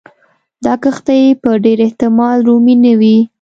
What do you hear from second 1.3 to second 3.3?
په ډېر احتمال رومي نه وې.